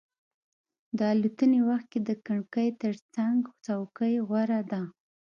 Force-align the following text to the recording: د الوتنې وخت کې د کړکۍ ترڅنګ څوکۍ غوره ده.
د 0.97 0.99
الوتنې 1.13 1.61
وخت 1.69 1.85
کې 1.91 1.99
د 2.09 2.11
کړکۍ 2.27 2.69
ترڅنګ 2.81 3.39
څوکۍ 3.65 4.13
غوره 4.27 4.61
ده. 4.71 4.81